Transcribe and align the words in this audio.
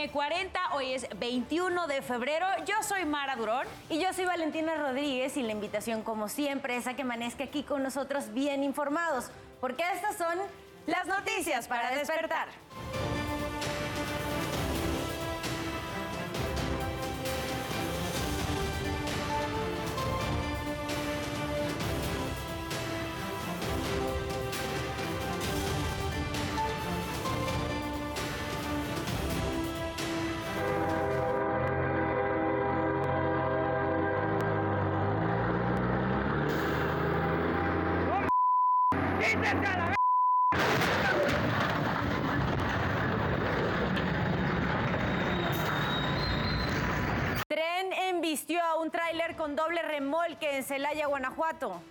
ADN 0.00 0.08
40. 0.08 0.60
Hoy 0.74 0.92
es 0.92 1.06
21 1.18 1.86
de 1.86 2.02
febrero. 2.02 2.46
Yo 2.66 2.82
soy 2.82 3.04
Mara 3.04 3.36
Durón. 3.36 3.66
Y 3.88 4.00
yo 4.00 4.12
soy 4.12 4.24
Valentina 4.24 4.74
Rodríguez. 4.76 5.36
Y 5.36 5.42
la 5.42 5.52
invitación, 5.52 6.02
como 6.02 6.28
siempre, 6.28 6.76
es 6.76 6.86
a 6.86 6.94
que 6.94 7.02
amanezca 7.02 7.44
aquí 7.44 7.62
con 7.62 7.82
nosotros 7.82 8.32
bien 8.32 8.62
informados. 8.62 9.30
Porque 9.60 9.84
estas 9.94 10.16
son 10.16 10.38
las 10.86 11.06
noticias 11.06 11.68
para 11.68 11.90
despertar. 11.90 12.48
Tren 47.48 47.92
embistió 47.92 48.62
a 48.62 48.80
un 48.80 48.92
tráiler 48.92 49.34
con 49.34 49.56
doble 49.56 49.82
remolque 49.82 50.56
en 50.56 50.62
Celaya, 50.62 51.08
Guanajuato. 51.08 51.82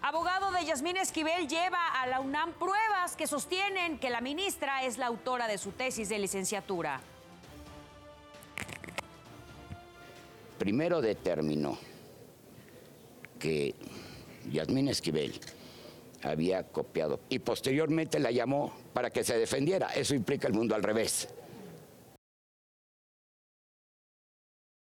Abogado 0.00 0.52
de 0.52 0.64
Yasmín 0.64 0.96
Esquivel 0.96 1.46
lleva 1.48 2.00
a 2.00 2.06
la 2.06 2.20
UNAM 2.20 2.54
pruebas 2.54 3.14
que 3.14 3.26
sostienen 3.26 3.98
que 3.98 4.08
la 4.08 4.22
ministra 4.22 4.84
es 4.84 4.96
la 4.96 5.06
autora 5.06 5.46
de 5.46 5.58
su 5.58 5.72
tesis 5.72 6.08
de 6.08 6.18
licenciatura. 6.18 7.02
Primero 10.58 11.02
determinó 11.02 11.76
que 13.38 13.74
Yasmín 14.50 14.88
Esquivel 14.88 15.38
había 16.22 16.64
copiado 16.64 17.20
y 17.28 17.38
posteriormente 17.38 18.18
la 18.18 18.30
llamó 18.30 18.72
para 18.92 19.10
que 19.10 19.24
se 19.24 19.38
defendiera. 19.38 19.88
Eso 19.94 20.14
implica 20.14 20.48
el 20.48 20.54
mundo 20.54 20.74
al 20.74 20.82
revés. 20.82 21.28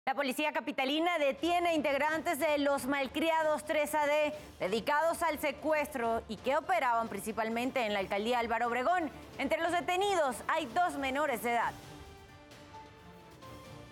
La 0.07 0.15
policía 0.15 0.53
capitalina 0.53 1.19
detiene 1.19 1.75
integrantes 1.75 2.39
de 2.39 2.57
los 2.57 2.87
malcriados 2.87 3.67
3AD 3.67 4.33
dedicados 4.59 5.23
al 5.23 5.39
secuestro 5.39 6.23
y 6.31 6.37
que 6.37 6.57
operaban 6.57 7.09
principalmente 7.09 7.85
en 7.85 7.93
la 7.93 7.99
alcaldía 7.99 8.39
Álvaro 8.39 8.69
Obregón. 8.69 9.11
Entre 9.37 9.61
los 9.61 9.71
detenidos 9.71 10.37
hay 10.49 10.65
dos 10.75 10.97
menores 10.97 11.43
de 11.43 11.51
edad. 11.51 11.75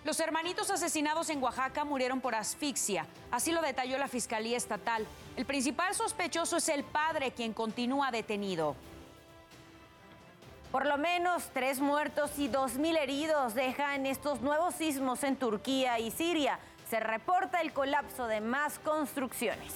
Los 0.07 0.21
hermanitos 0.21 0.71
asesinados 0.71 1.29
en 1.29 1.43
Oaxaca 1.43 1.83
murieron 1.83 2.21
por 2.21 2.33
asfixia, 2.33 3.05
así 3.29 3.51
lo 3.51 3.61
detalló 3.61 3.97
la 3.97 4.07
Fiscalía 4.07 4.55
Estatal. 4.55 5.05
El 5.35 5.45
principal 5.45 5.93
sospechoso 5.93 6.55
es 6.55 6.69
el 6.69 6.85
padre, 6.85 7.31
quien 7.31 7.51
continúa 7.51 8.09
detenido. 8.09 8.77
Por 10.71 10.85
lo 10.85 10.97
menos 10.97 11.49
tres 11.53 11.81
muertos 11.81 12.39
y 12.39 12.47
dos 12.47 12.75
mil 12.75 12.95
heridos 12.95 13.53
dejan 13.53 14.05
estos 14.05 14.39
nuevos 14.39 14.75
sismos 14.75 15.25
en 15.25 15.35
Turquía 15.35 15.99
y 15.99 16.09
Siria. 16.09 16.57
Se 16.89 17.01
reporta 17.01 17.59
el 17.59 17.73
colapso 17.73 18.27
de 18.27 18.39
más 18.39 18.79
construcciones. 18.79 19.73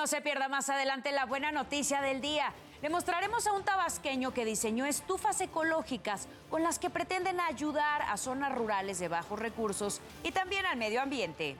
No 0.00 0.06
se 0.06 0.22
pierda 0.22 0.48
más 0.48 0.70
adelante 0.70 1.12
la 1.12 1.26
buena 1.26 1.52
noticia 1.52 2.00
del 2.00 2.22
día. 2.22 2.54
Le 2.80 2.88
mostraremos 2.88 3.46
a 3.46 3.52
un 3.52 3.64
tabasqueño 3.64 4.32
que 4.32 4.46
diseñó 4.46 4.86
estufas 4.86 5.38
ecológicas 5.42 6.26
con 6.48 6.62
las 6.62 6.78
que 6.78 6.88
pretenden 6.88 7.38
ayudar 7.38 8.00
a 8.00 8.16
zonas 8.16 8.54
rurales 8.54 8.98
de 8.98 9.08
bajos 9.08 9.38
recursos 9.38 10.00
y 10.22 10.32
también 10.32 10.64
al 10.64 10.78
medio 10.78 11.02
ambiente. 11.02 11.54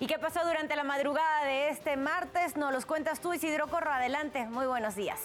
¿Y 0.00 0.08
qué 0.08 0.18
pasó 0.18 0.44
durante 0.44 0.74
la 0.74 0.82
madrugada 0.82 1.44
de 1.44 1.68
este 1.68 1.96
martes? 1.96 2.56
Nos 2.56 2.72
los 2.72 2.86
cuentas 2.86 3.20
tú, 3.20 3.32
Isidro 3.32 3.68
Corro. 3.68 3.92
Adelante, 3.92 4.46
muy 4.46 4.66
buenos 4.66 4.96
días. 4.96 5.20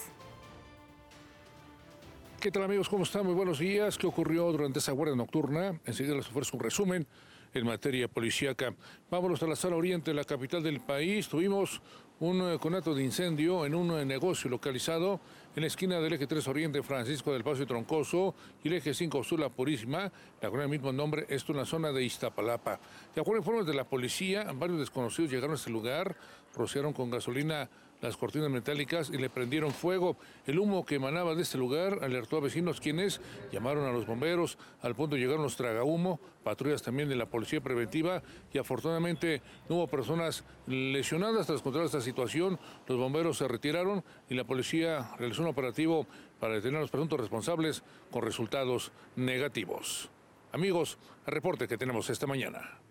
¿Qué 2.38 2.52
tal 2.52 2.62
amigos? 2.62 2.88
¿Cómo 2.88 3.02
están? 3.02 3.26
Muy 3.26 3.34
buenos 3.34 3.58
días. 3.58 3.98
¿Qué 3.98 4.06
ocurrió 4.06 4.52
durante 4.52 4.78
esa 4.78 4.92
guardia 4.92 5.16
nocturna? 5.16 5.80
Enseguida 5.84 6.14
les 6.14 6.28
ofrezco 6.28 6.58
un 6.58 6.62
resumen 6.62 7.08
en 7.54 7.66
materia 7.66 8.08
policíaca. 8.08 8.74
Vámonos 9.10 9.42
a 9.42 9.46
la 9.46 9.56
sala 9.56 9.76
oriente 9.76 10.14
la 10.14 10.24
capital 10.24 10.62
del 10.62 10.80
país. 10.80 11.28
Tuvimos 11.28 11.80
un 12.20 12.40
eh, 12.40 12.58
conato 12.60 12.94
de 12.94 13.02
incendio 13.02 13.66
en 13.66 13.74
un 13.74 13.98
eh, 13.98 14.04
negocio 14.04 14.48
localizado 14.48 15.20
en 15.56 15.62
la 15.62 15.66
esquina 15.66 15.98
del 16.00 16.12
eje 16.12 16.26
3 16.26 16.46
Oriente 16.48 16.82
Francisco 16.82 17.32
del 17.32 17.42
Paso 17.42 17.62
y 17.62 17.66
Troncoso 17.66 18.34
y 18.62 18.68
el 18.68 18.74
eje 18.74 18.94
5 18.94 19.24
Sur 19.24 19.40
La 19.40 19.48
Purísima, 19.48 20.10
la 20.40 20.50
con 20.50 20.60
el 20.60 20.68
mismo 20.68 20.92
nombre, 20.92 21.26
esto 21.28 21.52
en 21.52 21.58
la 21.58 21.66
zona 21.66 21.92
de 21.92 22.04
Iztapalapa. 22.04 22.78
De 23.14 23.20
acuerdo 23.20 23.38
a 23.38 23.42
informes 23.42 23.66
de 23.66 23.74
la 23.74 23.84
policía, 23.84 24.50
varios 24.54 24.78
desconocidos 24.78 25.30
llegaron 25.30 25.52
a 25.52 25.56
este 25.56 25.70
lugar, 25.70 26.16
rociaron 26.54 26.92
con 26.92 27.10
gasolina 27.10 27.68
las 28.02 28.16
cortinas 28.16 28.50
metálicas 28.50 29.10
y 29.10 29.16
le 29.16 29.30
prendieron 29.30 29.72
fuego. 29.72 30.16
El 30.46 30.58
humo 30.58 30.84
que 30.84 30.96
emanaba 30.96 31.34
de 31.34 31.42
este 31.42 31.56
lugar 31.56 32.00
alertó 32.02 32.36
a 32.36 32.40
vecinos 32.40 32.80
quienes 32.80 33.20
llamaron 33.52 33.86
a 33.86 33.92
los 33.92 34.06
bomberos. 34.06 34.58
Al 34.82 34.94
punto 34.94 35.16
llegaron 35.16 35.44
los 35.44 35.56
tragahumo, 35.56 36.20
patrullas 36.42 36.82
también 36.82 37.08
de 37.08 37.16
la 37.16 37.26
policía 37.26 37.60
preventiva 37.60 38.22
y 38.52 38.58
afortunadamente 38.58 39.40
no 39.68 39.76
hubo 39.76 39.86
personas 39.86 40.44
lesionadas 40.66 41.46
tras 41.46 41.62
controlar 41.62 41.86
esta 41.86 42.00
situación. 42.00 42.58
Los 42.88 42.98
bomberos 42.98 43.38
se 43.38 43.48
retiraron 43.48 44.04
y 44.28 44.34
la 44.34 44.44
policía 44.44 45.12
realizó 45.18 45.42
un 45.42 45.48
operativo 45.48 46.06
para 46.40 46.54
detener 46.54 46.78
a 46.78 46.80
los 46.80 46.90
presuntos 46.90 47.20
responsables 47.20 47.84
con 48.10 48.22
resultados 48.22 48.90
negativos. 49.14 50.10
Amigos, 50.50 50.98
el 51.26 51.32
reporte 51.32 51.68
que 51.68 51.78
tenemos 51.78 52.10
esta 52.10 52.26
mañana. 52.26 52.81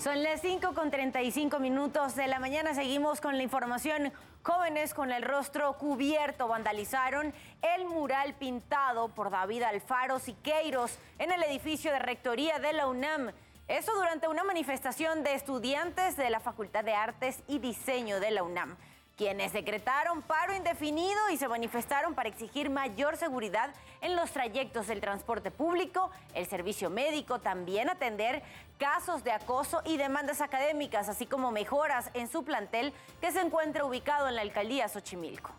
Son 0.02 0.20
las 0.22 0.40
5 0.40 0.74
con 0.74 0.90
35 0.90 1.60
minutos 1.60 2.16
de 2.16 2.26
la 2.26 2.40
mañana. 2.40 2.74
Seguimos 2.74 3.20
con 3.20 3.36
la 3.36 3.44
información. 3.44 4.12
Jóvenes 4.42 4.94
con 4.94 5.12
el 5.12 5.22
rostro 5.22 5.74
cubierto 5.78 6.48
vandalizaron 6.48 7.32
el 7.62 7.84
mural 7.86 8.34
pintado 8.34 9.08
por 9.08 9.30
David 9.30 9.62
Alfaro 9.62 10.18
Siqueiros 10.18 10.98
en 11.20 11.30
el 11.30 11.40
edificio 11.44 11.92
de 11.92 12.00
rectoría 12.00 12.58
de 12.58 12.72
la 12.72 12.88
UNAM. 12.88 13.30
Eso 13.68 13.94
durante 13.94 14.28
una 14.28 14.44
manifestación 14.44 15.22
de 15.22 15.34
estudiantes 15.34 16.16
de 16.16 16.30
la 16.30 16.40
Facultad 16.40 16.84
de 16.84 16.94
Artes 16.94 17.38
y 17.48 17.58
Diseño 17.58 18.20
de 18.20 18.30
la 18.30 18.42
UNAM 18.42 18.76
quienes 19.16 19.52
decretaron 19.52 20.22
paro 20.22 20.54
indefinido 20.54 21.30
y 21.30 21.36
se 21.36 21.48
manifestaron 21.48 22.14
para 22.14 22.28
exigir 22.28 22.70
mayor 22.70 23.16
seguridad 23.16 23.70
en 24.00 24.16
los 24.16 24.30
trayectos 24.30 24.86
del 24.86 25.00
transporte 25.00 25.50
público, 25.50 26.10
el 26.34 26.46
servicio 26.46 26.90
médico, 26.90 27.38
también 27.38 27.90
atender 27.90 28.42
casos 28.78 29.22
de 29.22 29.32
acoso 29.32 29.82
y 29.84 29.96
demandas 29.96 30.40
académicas, 30.40 31.08
así 31.08 31.26
como 31.26 31.52
mejoras 31.52 32.10
en 32.14 32.28
su 32.28 32.44
plantel 32.44 32.92
que 33.20 33.30
se 33.30 33.40
encuentra 33.40 33.84
ubicado 33.84 34.28
en 34.28 34.36
la 34.36 34.42
alcaldía 34.42 34.88
Xochimilco. 34.88 35.50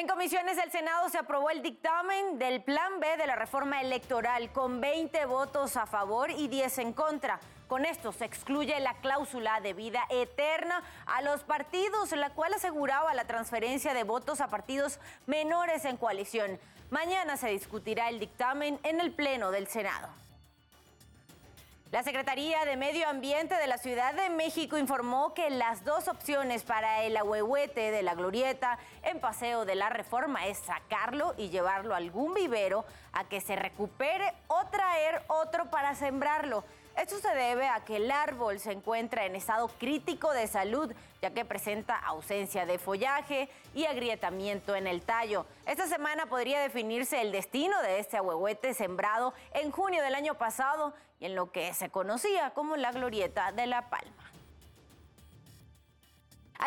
En 0.00 0.06
comisiones 0.06 0.56
del 0.56 0.72
Senado 0.72 1.10
se 1.10 1.18
aprobó 1.18 1.50
el 1.50 1.60
dictamen 1.60 2.38
del 2.38 2.62
Plan 2.62 3.00
B 3.00 3.18
de 3.18 3.26
la 3.26 3.36
reforma 3.36 3.82
electoral 3.82 4.50
con 4.50 4.80
20 4.80 5.26
votos 5.26 5.76
a 5.76 5.84
favor 5.84 6.30
y 6.30 6.48
10 6.48 6.78
en 6.78 6.92
contra. 6.94 7.38
Con 7.68 7.84
esto 7.84 8.10
se 8.10 8.24
excluye 8.24 8.80
la 8.80 8.94
cláusula 8.94 9.60
de 9.60 9.74
vida 9.74 10.06
eterna 10.08 10.82
a 11.04 11.20
los 11.20 11.44
partidos, 11.44 12.12
la 12.12 12.30
cual 12.30 12.54
aseguraba 12.54 13.12
la 13.12 13.26
transferencia 13.26 13.92
de 13.92 14.04
votos 14.04 14.40
a 14.40 14.48
partidos 14.48 14.98
menores 15.26 15.84
en 15.84 15.98
coalición. 15.98 16.58
Mañana 16.88 17.36
se 17.36 17.50
discutirá 17.50 18.08
el 18.08 18.20
dictamen 18.20 18.80
en 18.84 19.00
el 19.02 19.12
Pleno 19.12 19.50
del 19.50 19.66
Senado. 19.66 20.08
La 21.90 22.04
Secretaría 22.04 22.64
de 22.64 22.76
Medio 22.76 23.08
Ambiente 23.08 23.56
de 23.56 23.66
la 23.66 23.76
Ciudad 23.76 24.14
de 24.14 24.30
México 24.30 24.78
informó 24.78 25.34
que 25.34 25.50
las 25.50 25.84
dos 25.84 26.06
opciones 26.06 26.62
para 26.62 27.02
el 27.02 27.16
ahuehuete 27.16 27.90
de 27.90 28.02
la 28.02 28.14
glorieta 28.14 28.78
en 29.02 29.18
Paseo 29.18 29.64
de 29.64 29.74
la 29.74 29.88
Reforma 29.88 30.46
es 30.46 30.58
sacarlo 30.58 31.34
y 31.36 31.48
llevarlo 31.48 31.92
a 31.92 31.96
algún 31.96 32.32
vivero 32.32 32.84
a 33.12 33.28
que 33.28 33.40
se 33.40 33.56
recupere 33.56 34.32
o 34.46 34.66
traer 34.70 35.22
otro 35.26 35.68
para 35.68 35.96
sembrarlo. 35.96 36.62
Esto 37.00 37.18
se 37.18 37.34
debe 37.34 37.66
a 37.66 37.82
que 37.82 37.96
el 37.96 38.10
árbol 38.10 38.60
se 38.60 38.72
encuentra 38.72 39.24
en 39.24 39.34
estado 39.34 39.68
crítico 39.68 40.32
de 40.32 40.46
salud, 40.46 40.92
ya 41.22 41.30
que 41.30 41.46
presenta 41.46 41.96
ausencia 41.96 42.66
de 42.66 42.78
follaje 42.78 43.48
y 43.74 43.86
agrietamiento 43.86 44.76
en 44.76 44.86
el 44.86 45.00
tallo. 45.00 45.46
Esta 45.64 45.86
semana 45.86 46.26
podría 46.26 46.60
definirse 46.60 47.22
el 47.22 47.32
destino 47.32 47.80
de 47.80 48.00
este 48.00 48.18
ahuehuete 48.18 48.74
sembrado 48.74 49.32
en 49.54 49.70
junio 49.70 50.02
del 50.02 50.14
año 50.14 50.34
pasado 50.34 50.92
y 51.20 51.24
en 51.24 51.36
lo 51.36 51.50
que 51.50 51.72
se 51.72 51.88
conocía 51.88 52.50
como 52.50 52.76
la 52.76 52.92
Glorieta 52.92 53.50
de 53.52 53.66
la 53.66 53.88
Palma. 53.88 54.29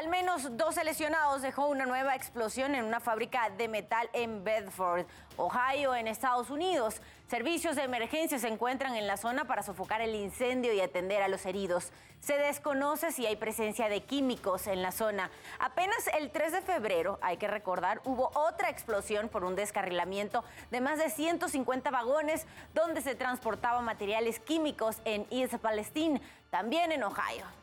Al 0.04 0.10
menos 0.10 0.58
12 0.58 0.84
lesionados 0.84 1.42
dejó 1.42 1.68
una 1.68 1.86
nueva 1.86 2.14
explosión 2.14 2.76
en 2.76 2.84
una 2.84 3.00
fábrica 3.00 3.50
de 3.52 3.70
metal 3.70 4.10
en 4.12 4.44
Bedford, 4.44 5.06
Ohio, 5.38 5.96
en 5.96 6.10
Estados 6.10 6.50
Unidos. 6.50 7.02
Servicios 7.30 7.78
de 7.78 7.84
emergencia 7.84 8.38
se 8.38 8.50
encuentran 8.50 8.98
en 8.98 9.08
la 9.08 9.16
zona 9.16 9.46
para 9.46 9.64
sofocar 9.64 10.02
el 10.02 10.14
incendio 10.14 10.74
y 10.74 10.82
atender 10.82 11.22
a 11.22 11.30
los 11.30 11.46
heridos. 11.46 11.94
Se 12.20 12.38
desconoce 12.38 13.14
si 13.14 13.26
hay 13.26 13.38
presencia 13.38 13.88
de 13.88 14.04
químicos 14.04 14.68
en 14.68 14.82
la 14.82 14.92
zona. 14.92 15.32
Apenas 15.58 16.10
el 16.20 16.32
3 16.32 16.52
de 16.52 16.62
febrero, 16.62 17.18
hay 17.22 17.38
que 17.38 17.48
recordar, 17.48 18.02
hubo 18.04 18.30
otra 18.36 18.70
explosión 18.70 19.30
por 19.30 19.46
un 19.46 19.56
descarrilamiento 19.56 20.44
de 20.70 20.82
más 20.82 21.00
de 21.00 21.12
150 21.12 21.90
vagones 21.92 22.46
donde 22.74 23.00
se 23.00 23.16
transportaban 23.16 23.86
materiales 23.86 24.42
químicos 24.42 24.98
en 25.06 25.26
East 25.32 25.56
Palestine, 25.60 26.22
también 26.50 26.92
en 26.92 27.04
Ohio. 27.04 27.63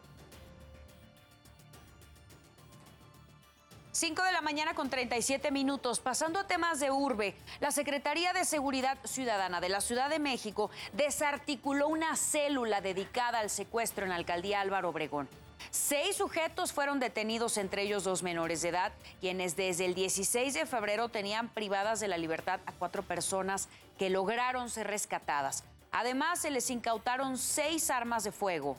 5 4.00 4.22
de 4.22 4.32
la 4.32 4.40
mañana 4.40 4.72
con 4.72 4.88
37 4.88 5.50
minutos. 5.50 6.00
Pasando 6.00 6.40
a 6.40 6.46
temas 6.46 6.80
de 6.80 6.90
urbe, 6.90 7.34
la 7.60 7.70
Secretaría 7.70 8.32
de 8.32 8.46
Seguridad 8.46 8.96
Ciudadana 9.04 9.60
de 9.60 9.68
la 9.68 9.82
Ciudad 9.82 10.08
de 10.08 10.18
México 10.18 10.70
desarticuló 10.94 11.86
una 11.86 12.16
célula 12.16 12.80
dedicada 12.80 13.40
al 13.40 13.50
secuestro 13.50 14.04
en 14.04 14.08
la 14.08 14.16
alcaldía 14.16 14.62
Álvaro 14.62 14.88
Obregón. 14.88 15.28
Seis 15.70 16.16
sujetos 16.16 16.72
fueron 16.72 16.98
detenidos, 16.98 17.58
entre 17.58 17.82
ellos 17.82 18.02
dos 18.02 18.22
menores 18.22 18.62
de 18.62 18.70
edad, 18.70 18.92
quienes 19.20 19.54
desde 19.54 19.84
el 19.84 19.92
16 19.92 20.54
de 20.54 20.64
febrero 20.64 21.10
tenían 21.10 21.50
privadas 21.50 22.00
de 22.00 22.08
la 22.08 22.16
libertad 22.16 22.60
a 22.64 22.72
cuatro 22.72 23.02
personas 23.02 23.68
que 23.98 24.08
lograron 24.08 24.70
ser 24.70 24.86
rescatadas. 24.86 25.62
Además, 25.92 26.40
se 26.40 26.50
les 26.50 26.70
incautaron 26.70 27.36
seis 27.36 27.90
armas 27.90 28.24
de 28.24 28.32
fuego. 28.32 28.78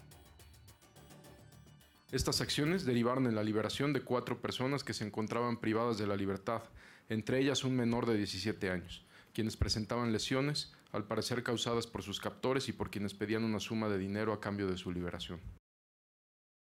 Estas 2.11 2.41
acciones 2.41 2.83
derivaron 2.83 3.25
en 3.25 3.35
la 3.35 3.43
liberación 3.43 3.93
de 3.93 4.01
cuatro 4.01 4.41
personas 4.41 4.83
que 4.83 4.93
se 4.93 5.05
encontraban 5.05 5.61
privadas 5.61 5.97
de 5.97 6.07
la 6.07 6.17
libertad, 6.17 6.61
entre 7.07 7.39
ellas 7.39 7.63
un 7.63 7.73
menor 7.73 8.05
de 8.05 8.17
17 8.17 8.69
años, 8.69 9.05
quienes 9.33 9.55
presentaban 9.55 10.11
lesiones, 10.11 10.73
al 10.91 11.05
parecer 11.05 11.41
causadas 11.41 11.87
por 11.87 12.03
sus 12.03 12.19
captores 12.19 12.67
y 12.67 12.73
por 12.73 12.91
quienes 12.91 13.13
pedían 13.13 13.45
una 13.45 13.61
suma 13.61 13.87
de 13.87 13.97
dinero 13.97 14.33
a 14.33 14.41
cambio 14.41 14.67
de 14.67 14.77
su 14.77 14.91
liberación. 14.91 15.39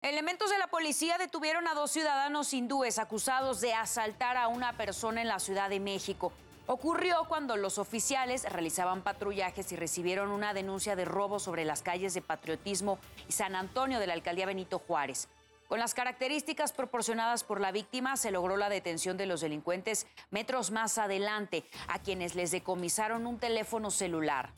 Elementos 0.01 0.49
de 0.49 0.57
la 0.57 0.67
policía 0.67 1.17
detuvieron 1.17 1.65
a 1.65 1.75
dos 1.75 1.91
ciudadanos 1.91 2.53
hindúes 2.53 2.99
acusados 2.99 3.61
de 3.61 3.73
asaltar 3.73 4.35
a 4.35 4.49
una 4.49 4.75
persona 4.75 5.21
en 5.21 5.29
la 5.29 5.39
Ciudad 5.39 5.69
de 5.69 5.79
México. 5.79 6.33
Ocurrió 6.67 7.25
cuando 7.27 7.57
los 7.57 7.77
oficiales 7.79 8.43
realizaban 8.43 9.01
patrullajes 9.01 9.71
y 9.71 9.75
recibieron 9.75 10.31
una 10.31 10.53
denuncia 10.53 10.95
de 10.95 11.05
robo 11.05 11.39
sobre 11.39 11.65
las 11.65 11.81
calles 11.81 12.13
de 12.13 12.21
Patriotismo 12.21 12.99
y 13.27 13.31
San 13.31 13.55
Antonio 13.55 13.99
de 13.99 14.07
la 14.07 14.13
alcaldía 14.13 14.45
Benito 14.45 14.79
Juárez. 14.79 15.27
Con 15.67 15.79
las 15.79 15.93
características 15.93 16.71
proporcionadas 16.73 17.43
por 17.43 17.59
la 17.59 17.71
víctima, 17.71 18.15
se 18.15 18.31
logró 18.31 18.57
la 18.57 18.69
detención 18.69 19.17
de 19.17 19.25
los 19.25 19.41
delincuentes 19.41 20.05
metros 20.29 20.69
más 20.69 20.97
adelante, 20.97 21.63
a 21.87 21.99
quienes 21.99 22.35
les 22.35 22.51
decomisaron 22.51 23.25
un 23.25 23.39
teléfono 23.39 23.89
celular. 23.89 24.53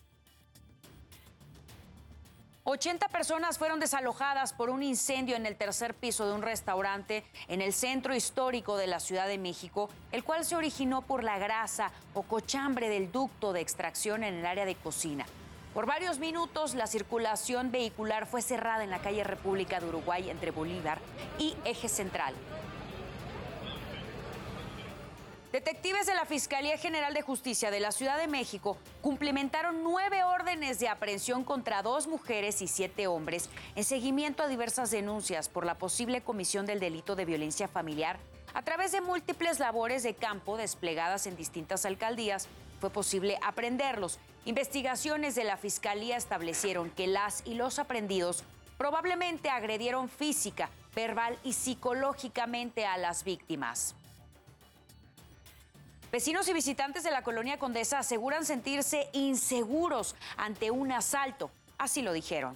80 2.66 3.10
personas 3.10 3.58
fueron 3.58 3.82
desalojadas 3.82 4.54
por 4.54 4.70
un 4.70 4.84
incendio 4.84 5.36
en 5.36 5.46
el 5.46 5.58
tercer 5.58 5.94
piso 5.94 6.26
de 6.26 6.34
un 6.34 6.42
restaurante 6.42 7.26
en 7.50 7.62
el 7.62 7.74
centro 7.74 8.16
histórico 8.16 8.78
de 8.78 8.88
la 8.88 9.02
Ciudad 9.02 9.28
de 9.28 9.38
México, 9.38 9.90
el 10.14 10.24
cual 10.24 10.46
se 10.46 10.56
originó 10.56 11.02
por 11.02 11.26
la 11.26 11.38
grasa 11.38 11.92
o 12.14 12.24
cochambre 12.24 12.88
del 12.88 13.12
ducto 13.12 13.52
de 13.52 13.60
extracción 13.60 14.24
en 14.24 14.36
el 14.36 14.46
área 14.46 14.64
de 14.64 14.76
cocina. 14.76 15.26
Por 15.74 15.86
varios 15.86 16.20
minutos 16.20 16.74
la 16.74 16.88
circulación 16.88 17.70
vehicular 17.70 18.28
fue 18.28 18.42
cerrada 18.42 18.86
en 18.86 18.92
la 18.92 19.00
calle 19.00 19.26
República 19.26 19.82
de 19.82 19.88
Uruguay 19.90 20.30
entre 20.30 20.52
Bolívar 20.52 21.00
y 21.38 21.56
Eje 21.66 21.90
Central. 21.90 22.34
Detectives 25.54 26.08
de 26.08 26.16
la 26.16 26.26
Fiscalía 26.26 26.80
General 26.80 27.14
de 27.14 27.22
Justicia 27.22 27.70
de 27.70 27.80
la 27.80 27.92
Ciudad 27.92 28.18
de 28.18 28.28
México 28.28 28.76
cumplimentaron 29.04 29.84
nueve 29.84 30.24
órdenes 30.24 30.80
de 30.80 30.90
aprehensión 30.90 31.44
contra 31.44 31.84
dos 31.84 32.08
mujeres 32.08 32.64
y 32.64 32.68
siete 32.68 33.06
hombres 33.06 33.52
en 33.76 33.84
seguimiento 33.84 34.42
a 34.42 34.48
diversas 34.48 34.90
denuncias 34.90 35.50
por 35.50 35.64
la 35.64 35.78
posible 35.78 36.22
comisión 36.22 36.66
del 36.66 36.80
delito 36.80 37.16
de 37.16 37.26
violencia 37.26 37.68
familiar 37.68 38.18
a 38.56 38.64
través 38.64 38.94
de 38.94 39.02
múltiples 39.02 39.60
labores 39.60 40.02
de 40.02 40.16
campo 40.16 40.58
desplegadas 40.58 41.28
en 41.28 41.36
distintas 41.36 41.86
alcaldías. 41.86 42.48
Fue 42.82 42.90
posible 42.90 43.38
aprenderlos. 43.44 44.18
Investigaciones 44.46 45.36
de 45.36 45.44
la 45.44 45.58
Fiscalía 45.58 46.18
establecieron 46.18 46.90
que 46.90 47.06
las 47.06 47.44
y 47.46 47.54
los 47.54 47.78
aprendidos 47.78 48.44
probablemente 48.80 49.50
agredieron 49.50 50.10
física, 50.10 50.72
verbal 50.96 51.38
y 51.44 51.54
psicológicamente 51.54 52.88
a 52.88 52.98
las 52.98 53.24
víctimas. 53.24 53.94
Vecinos 56.14 56.48
y 56.48 56.54
visitantes 56.54 57.02
de 57.02 57.10
la 57.10 57.24
colonia 57.24 57.58
Condesa 57.58 57.98
aseguran 57.98 58.46
sentirse 58.46 59.08
inseguros 59.14 60.16
ante 60.38 60.70
un 60.70 60.92
asalto. 60.92 61.50
Así 61.80 62.04
lo 62.04 62.14
dijeron. 62.14 62.56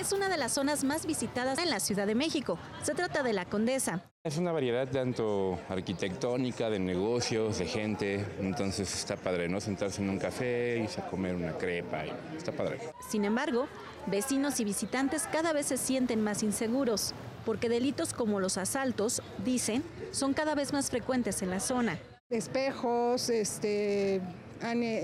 Es 0.00 0.10
una 0.12 0.30
de 0.30 0.38
las 0.38 0.52
zonas 0.52 0.84
más 0.84 1.04
visitadas 1.04 1.58
en 1.58 1.68
la 1.68 1.78
Ciudad 1.78 2.06
de 2.06 2.14
México. 2.14 2.58
Se 2.82 2.94
trata 2.94 3.22
de 3.22 3.34
la 3.34 3.44
Condesa. 3.44 4.00
Es 4.24 4.38
una 4.38 4.52
variedad 4.52 4.88
tanto 4.88 5.58
arquitectónica, 5.68 6.70
de 6.70 6.78
negocios, 6.78 7.58
de 7.58 7.66
gente. 7.66 8.24
Entonces 8.40 8.94
está 8.94 9.16
padre, 9.16 9.46
¿no? 9.46 9.60
Sentarse 9.60 10.00
en 10.00 10.08
un 10.08 10.18
café, 10.18 10.78
irse 10.78 11.02
a 11.02 11.06
comer 11.10 11.34
una 11.34 11.58
crepa. 11.58 12.04
Está 12.34 12.52
padre. 12.52 12.80
Sin 13.10 13.26
embargo, 13.26 13.68
vecinos 14.06 14.60
y 14.60 14.64
visitantes 14.64 15.28
cada 15.30 15.52
vez 15.52 15.66
se 15.66 15.76
sienten 15.76 16.24
más 16.24 16.42
inseguros. 16.42 17.12
Porque 17.46 17.68
delitos 17.70 18.12
como 18.12 18.40
los 18.40 18.58
asaltos, 18.58 19.22
dicen, 19.44 19.82
son 20.10 20.34
cada 20.34 20.54
vez 20.54 20.74
más 20.74 20.90
frecuentes 20.90 21.40
en 21.40 21.50
la 21.50 21.60
zona. 21.60 21.98
Espejos, 22.28 23.30
este, 23.30 24.20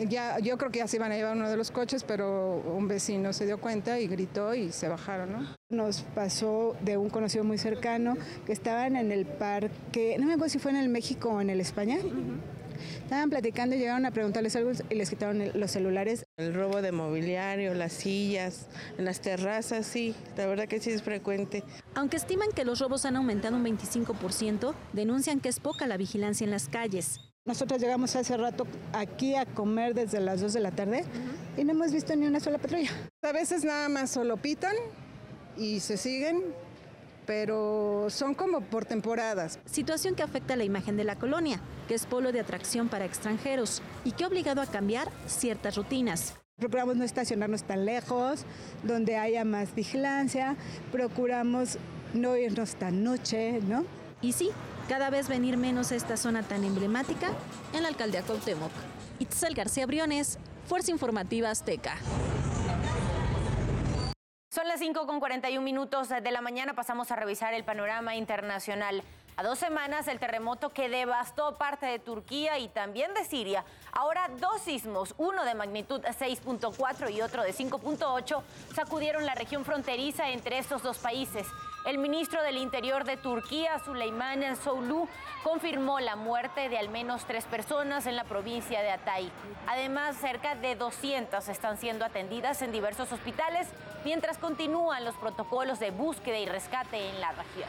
ya, 0.09 0.41
yo 0.41 0.59
creo 0.59 0.73
que 0.73 0.81
ya 0.81 0.89
se 0.89 0.97
iban 0.97 1.13
a 1.13 1.17
llevar 1.17 1.37
uno 1.37 1.49
de 1.49 1.57
los 1.57 1.71
coches, 1.71 2.03
pero 2.03 2.57
un 2.77 2.89
vecino 2.89 3.33
se 3.33 3.47
dio 3.47 3.61
cuenta 3.61 4.01
y 4.01 4.09
gritó 4.09 4.55
y 4.55 4.73
se 4.73 4.89
bajaron. 4.89 5.33
¿no? 5.33 5.57
Nos 5.71 6.03
pasó 6.03 6.77
de 6.81 6.97
un 6.97 7.11
conocido 7.11 7.45
muy 7.45 7.59
cercano 7.59 8.17
que 8.45 8.53
estaban 8.53 8.97
en 8.97 9.13
el 9.13 9.25
parque, 9.25 10.17
no 10.19 10.27
me 10.27 10.35
acuerdo 10.35 10.51
si 10.51 10.59
fue 10.59 10.73
en 10.73 10.79
el 10.79 10.89
México 10.89 11.31
o 11.31 11.41
en 11.41 11.49
el 11.49 11.61
España. 11.61 11.99
Estaban 13.03 13.31
platicando 13.31 13.77
y 13.77 13.79
llegaron 13.79 14.07
a 14.07 14.11
preguntarles 14.11 14.57
algo 14.57 14.73
y 14.91 14.95
les 14.95 15.11
quitaron 15.11 15.43
los 15.55 15.71
celulares. 15.71 16.25
El 16.37 16.55
robo 16.55 16.83
de 16.83 16.93
mobiliario, 16.93 17.75
las 17.75 17.93
sillas, 17.93 18.67
en 18.99 19.05
las 19.05 19.21
terrazas, 19.21 19.87
sí, 19.87 20.15
la 20.37 20.47
verdad 20.47 20.69
que 20.69 20.81
sí 20.81 20.91
es 20.91 21.03
frecuente. 21.03 21.65
Aunque 21.95 22.17
estiman 22.17 22.49
que 22.55 22.65
los 22.65 22.81
robos 22.81 23.05
han 23.05 23.17
aumentado 23.17 23.57
un 23.57 23.65
25%, 23.65 24.75
denuncian 24.93 25.41
que 25.41 25.49
es 25.49 25.61
poca 25.61 25.87
la 25.87 25.97
vigilancia 25.97 26.45
en 26.45 26.51
las 26.51 26.69
calles. 26.69 27.21
Nosotros 27.45 27.81
llegamos 27.81 28.15
hace 28.15 28.37
rato 28.37 28.69
aquí 28.93 29.35
a 29.35 29.47
comer 29.47 29.95
desde 29.95 30.21
las 30.21 30.41
2 30.41 30.53
de 30.53 30.61
la 30.61 30.71
tarde 30.71 31.05
y 31.57 31.65
no 31.65 31.73
hemos 31.73 31.91
visto 31.91 32.15
ni 32.15 32.27
una 32.27 32.39
sola 32.39 32.59
patrulla. 32.59 32.91
A 33.23 33.33
veces 33.33 33.65
nada 33.65 33.89
más 33.89 34.11
solo 34.11 34.37
pitan 34.37 34.77
y 35.57 35.81
se 35.81 35.97
siguen, 35.97 36.41
pero 37.27 38.07
son 38.11 38.35
como 38.35 38.61
por 38.61 38.85
temporadas. 38.85 39.59
Situación 39.65 40.15
que 40.15 40.23
afecta 40.23 40.57
la 40.57 40.65
imagen 40.65 40.97
de 40.97 41.05
la 41.05 41.17
colonia, 41.17 41.61
que 41.89 41.95
es 41.95 42.07
polo 42.07 42.33
de 42.33 42.41
atracción 42.41 42.89
para 42.89 43.05
extranjeros 43.05 43.83
y 44.05 44.13
que 44.13 44.25
ha 44.25 44.29
obligado 44.29 44.61
a 44.61 44.67
cambiar 44.67 45.09
ciertas 45.27 45.77
rutinas. 45.77 46.35
Procuramos 46.59 46.97
no 46.97 47.05
estacionarnos 47.05 47.65
tan 47.65 47.85
lejos, 47.85 48.45
donde 48.83 49.17
haya 49.17 49.45
más 49.45 49.75
vigilancia, 49.75 50.57
procuramos 50.93 51.79
no 52.15 52.37
irnos 52.37 52.75
tan 52.77 53.03
noche, 53.03 53.61
¿no? 53.63 53.85
Y 54.21 54.33
sí, 54.33 54.51
cada 54.89 55.11
vez 55.11 55.29
venir 55.29 55.57
menos 55.57 55.91
a 55.91 55.97
esta 55.97 56.17
zona 56.17 56.43
tan 56.43 56.65
emblemática 56.65 57.31
en 57.73 57.83
la 57.83 57.89
alcaldía 57.89 58.23
Cuauhtémoc. 58.23 58.71
Itzel 59.19 59.55
García 59.55 59.87
Briones, 59.87 60.39
Fuerza 60.67 60.91
Informativa 60.91 61.51
Azteca. 61.51 61.97
Son 64.63 64.69
las 64.69 64.79
5 64.79 65.09
con 65.09 65.19
41 65.19 65.61
minutos 65.61 66.09
de 66.09 66.31
la 66.31 66.41
mañana. 66.41 66.75
Pasamos 66.75 67.11
a 67.11 67.17
revisar 67.17 67.53
el 67.53 67.65
panorama 67.65 68.15
internacional. 68.15 69.03
A 69.37 69.43
dos 69.43 69.59
semanas 69.59 70.07
el 70.07 70.21
terremoto 70.21 70.69
que 70.69 70.89
devastó 70.89 71.57
parte 71.59 71.87
de 71.87 71.99
Turquía 71.99 72.61
y 72.61 72.69
también 72.69 73.13
de 73.13 73.25
Siria. 73.25 73.65
Ahora 73.91 74.31
dos 74.39 74.63
sismos, 74.63 75.17
uno 75.19 75.45
de 75.45 75.55
magnitud 75.55 76.01
6.4 76.03 77.13
y 77.13 77.23
otro 77.23 77.43
de 77.43 77.53
5.8, 77.53 78.41
sacudieron 78.73 79.27
la 79.27 79.35
región 79.35 79.65
fronteriza 79.65 80.31
entre 80.31 80.59
estos 80.59 80.81
dos 80.85 80.99
países. 80.99 81.45
El 81.85 81.99
ministro 81.99 82.41
del 82.45 82.59
Interior 82.59 83.03
de 83.03 83.17
Turquía, 83.17 83.81
Süleyman 83.81 84.55
Soulu, 84.55 85.09
confirmó 85.43 85.99
la 85.99 86.15
muerte 86.15 86.69
de 86.69 86.79
al 86.79 86.89
menos 86.89 87.25
tres 87.25 87.47
personas 87.47 88.07
en 88.07 88.15
la 88.15 88.23
provincia 88.23 88.81
de 88.81 88.93
Atay. 88.93 89.33
Además, 89.67 90.15
cerca 90.21 90.55
de 90.55 90.77
200 90.77 91.49
están 91.49 91.79
siendo 91.79 92.05
atendidas 92.05 92.63
en 92.63 92.71
diversos 92.71 93.11
hospitales 93.11 93.67
mientras 94.05 94.39
continúan 94.39 95.05
los 95.05 95.15
protocolos 95.17 95.79
de 95.79 95.91
búsqueda 95.91 96.39
y 96.39 96.47
rescate 96.47 97.11
en 97.11 97.21
la 97.21 97.33
región. 97.33 97.69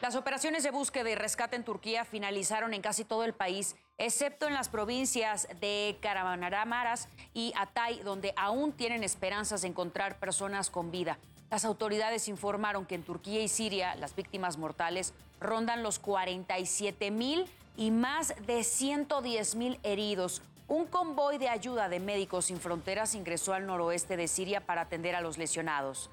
Las 0.00 0.14
operaciones 0.14 0.62
de 0.62 0.70
búsqueda 0.70 1.10
y 1.10 1.14
rescate 1.14 1.56
en 1.56 1.64
Turquía 1.64 2.06
finalizaron 2.06 2.72
en 2.72 2.80
casi 2.80 3.04
todo 3.04 3.22
el 3.24 3.34
país, 3.34 3.76
excepto 3.98 4.46
en 4.46 4.54
las 4.54 4.70
provincias 4.70 5.46
de 5.60 5.98
Karamanamaras 6.00 7.08
y 7.34 7.52
Atay, 7.54 8.00
donde 8.00 8.32
aún 8.36 8.72
tienen 8.72 9.04
esperanzas 9.04 9.60
de 9.60 9.68
encontrar 9.68 10.18
personas 10.18 10.70
con 10.70 10.90
vida. 10.90 11.18
Las 11.50 11.66
autoridades 11.66 12.28
informaron 12.28 12.86
que 12.86 12.94
en 12.94 13.02
Turquía 13.02 13.42
y 13.42 13.48
Siria 13.48 13.94
las 13.96 14.16
víctimas 14.16 14.56
mortales 14.56 15.12
rondan 15.38 15.82
los 15.82 15.98
47 15.98 17.10
mil 17.10 17.44
y 17.76 17.90
más 17.90 18.34
de 18.46 18.64
110 18.64 19.54
mil 19.56 19.80
heridos. 19.82 20.40
Un 20.70 20.86
convoy 20.86 21.36
de 21.36 21.48
ayuda 21.48 21.88
de 21.88 21.98
Médicos 21.98 22.44
Sin 22.44 22.60
Fronteras 22.60 23.16
ingresó 23.16 23.54
al 23.54 23.66
noroeste 23.66 24.16
de 24.16 24.28
Siria 24.28 24.60
para 24.60 24.82
atender 24.82 25.16
a 25.16 25.20
los 25.20 25.36
lesionados. 25.36 26.10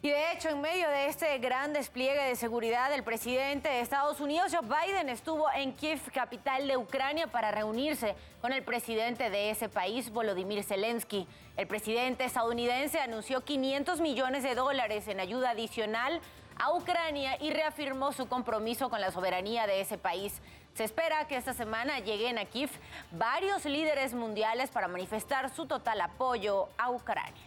Y 0.00 0.10
de 0.10 0.32
hecho, 0.32 0.48
en 0.48 0.60
medio 0.60 0.88
de 0.90 1.08
este 1.08 1.36
gran 1.38 1.72
despliegue 1.72 2.22
de 2.22 2.36
seguridad, 2.36 2.94
el 2.94 3.02
presidente 3.02 3.68
de 3.68 3.80
Estados 3.80 4.20
Unidos, 4.20 4.52
Joe 4.54 4.62
Biden, 4.62 5.08
estuvo 5.08 5.50
en 5.56 5.72
Kiev, 5.72 6.00
capital 6.12 6.68
de 6.68 6.76
Ucrania, 6.76 7.26
para 7.26 7.50
reunirse 7.50 8.14
con 8.40 8.52
el 8.52 8.62
presidente 8.62 9.28
de 9.28 9.50
ese 9.50 9.68
país, 9.68 10.10
Volodymyr 10.10 10.62
Zelensky. 10.62 11.26
El 11.56 11.66
presidente 11.66 12.24
estadounidense 12.24 13.00
anunció 13.00 13.44
500 13.44 14.00
millones 14.00 14.44
de 14.44 14.54
dólares 14.54 15.08
en 15.08 15.18
ayuda 15.18 15.50
adicional 15.50 16.20
a 16.60 16.72
Ucrania 16.74 17.36
y 17.40 17.50
reafirmó 17.50 18.12
su 18.12 18.28
compromiso 18.28 18.90
con 18.90 19.00
la 19.00 19.10
soberanía 19.10 19.66
de 19.66 19.80
ese 19.80 19.96
país. 19.96 20.34
Se 20.74 20.84
espera 20.84 21.26
que 21.26 21.36
esta 21.36 21.54
semana 21.54 21.98
lleguen 22.00 22.38
a 22.38 22.44
Kiev 22.44 22.70
varios 23.12 23.64
líderes 23.64 24.12
mundiales 24.12 24.70
para 24.70 24.86
manifestar 24.86 25.54
su 25.54 25.66
total 25.66 26.00
apoyo 26.02 26.68
a 26.76 26.90
Ucrania. 26.90 27.42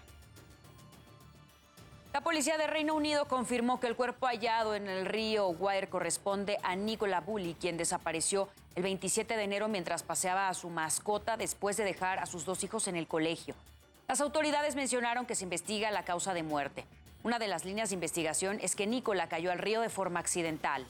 La 2.11 2.21
policía 2.21 2.57
de 2.57 2.67
Reino 2.67 2.93
Unido 2.93 3.27
confirmó 3.27 3.79
que 3.79 3.87
el 3.87 3.95
cuerpo 3.95 4.27
hallado 4.27 4.75
en 4.75 4.87
el 4.87 5.05
río 5.05 5.47
Wire 5.47 5.89
corresponde 5.89 6.59
a 6.61 6.75
Nicola 6.75 7.21
Bully, 7.21 7.55
quien 7.55 7.77
desapareció 7.77 8.49
el 8.75 8.83
27 8.83 9.35
de 9.35 9.43
enero 9.43 9.67
mientras 9.67 10.03
paseaba 10.03 10.49
a 10.49 10.53
su 10.53 10.69
mascota 10.69 11.37
después 11.37 11.77
de 11.77 11.83
dejar 11.83 12.19
a 12.19 12.25
sus 12.25 12.45
dos 12.45 12.63
hijos 12.63 12.87
en 12.87 12.95
el 12.95 13.07
colegio. 13.07 13.55
Las 14.07 14.21
autoridades 14.21 14.75
mencionaron 14.75 15.25
que 15.25 15.35
se 15.35 15.43
investiga 15.43 15.89
la 15.91 16.03
causa 16.03 16.33
de 16.33 16.43
muerte. 16.43 16.85
Una 17.23 17.39
de 17.39 17.47
las 17.47 17.63
líneas 17.63 17.89
de 17.89 17.95
investigación 17.95 18.59
es 18.61 18.75
que 18.75 18.85
Nicola 18.85 19.29
cayó 19.29 19.53
al 19.53 19.59
río 19.59 19.79
de 19.79 19.87
forma 19.87 20.19
accidental. 20.19 20.85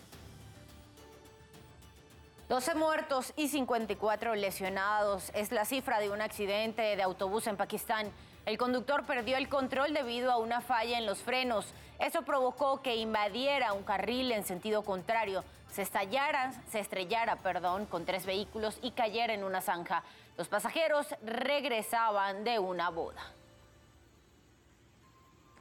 12 2.49 2.73
muertos 2.73 3.33
y 3.37 3.49
54 3.49 4.33
lesionados 4.33 5.29
es 5.35 5.51
la 5.51 5.63
cifra 5.63 5.99
de 5.99 6.09
un 6.09 6.21
accidente 6.21 6.81
de 6.95 7.03
autobús 7.03 7.45
en 7.45 7.55
Pakistán. 7.55 8.11
El 8.47 8.57
conductor 8.57 9.05
perdió 9.05 9.37
el 9.37 9.47
control 9.47 9.93
debido 9.93 10.31
a 10.31 10.37
una 10.37 10.61
falla 10.61 10.97
en 10.97 11.05
los 11.05 11.19
frenos. 11.19 11.67
Eso 11.99 12.23
provocó 12.23 12.81
que 12.81 12.95
invadiera 12.95 13.73
un 13.73 13.83
carril 13.83 14.31
en 14.31 14.43
sentido 14.43 14.81
contrario, 14.81 15.43
se 15.71 15.83
estallara, 15.83 16.51
se 16.71 16.79
estrellara, 16.79 17.35
perdón, 17.35 17.85
con 17.85 18.05
tres 18.05 18.25
vehículos 18.25 18.79
y 18.81 18.91
cayera 18.91 19.35
en 19.35 19.43
una 19.43 19.61
zanja. 19.61 20.03
Los 20.35 20.47
pasajeros 20.47 21.07
regresaban 21.23 22.43
de 22.43 22.57
una 22.57 22.89
boda. 22.89 23.23